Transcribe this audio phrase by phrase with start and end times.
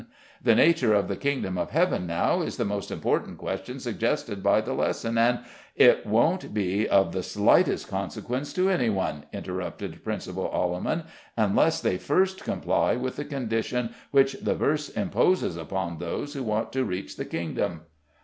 [0.43, 4.59] The nature of the kingdom of heaven, now, is the most important question suggested by
[4.59, 5.41] the lesson, and"
[5.75, 11.03] "It won't be of the slightest, consequence to any one," interrupted Principal Alleman,
[11.37, 16.71] "unless they first comply with the condition which the verse imposes upon those who want
[16.73, 17.81] to reach the kingdom."